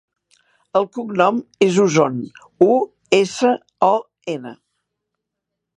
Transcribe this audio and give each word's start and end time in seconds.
El 0.79 0.87
cognom 0.97 1.41
és 1.65 1.77
Uson: 1.83 2.17
u, 2.69 2.69
essa, 3.21 3.53
o, 3.91 3.95
ena. 4.37 4.55